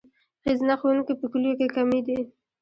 [0.43, 2.19] ښځینه ښوونکي په کلیو کې کمې دي.